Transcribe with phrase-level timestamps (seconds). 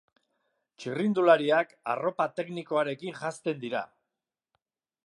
[0.83, 3.85] Txirrindulariak arropa teknikoarekin janzten dira.